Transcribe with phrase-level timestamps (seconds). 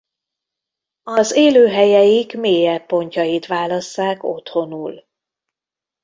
[1.03, 5.05] Az élőhelyeik mélyebb pontjait válasszák otthonul.